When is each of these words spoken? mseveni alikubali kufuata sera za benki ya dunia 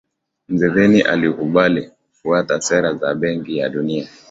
mseveni 0.49 1.01
alikubali 1.01 1.81
kufuata 2.09 2.61
sera 2.61 2.93
za 2.93 3.15
benki 3.15 3.57
ya 3.57 3.69
dunia 3.69 4.09